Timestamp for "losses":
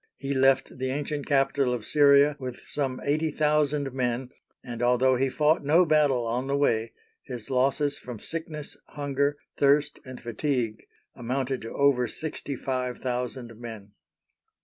7.51-7.99